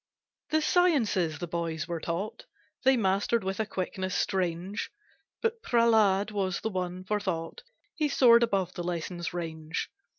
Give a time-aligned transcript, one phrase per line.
[0.49, 2.45] The sciences the boys were taught
[2.81, 4.91] They mastered with a quickness strange,
[5.43, 7.61] But Prehlad was the one for thought,
[7.93, 9.91] He soared above the lesson's range.